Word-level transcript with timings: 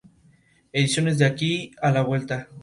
Ediciones 0.73 1.19
De 1.19 1.25
Aquí 1.25 1.73
a 1.79 1.91
la 1.91 2.01
Vuelta. 2.01 2.47